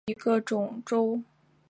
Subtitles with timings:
[0.07, 1.23] 唐朝羁縻州。